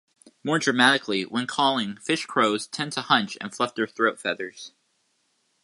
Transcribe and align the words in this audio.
More 0.43 0.57
dramatically, 0.57 1.25
when 1.27 1.45
calling, 1.45 1.95
fish 1.97 2.25
crows 2.25 2.65
tend 2.65 2.91
to 2.93 3.01
hunch 3.01 3.37
and 3.39 3.53
fluff 3.53 3.75
their 3.75 3.85
throat 3.85 4.19
feathers. 4.19 4.73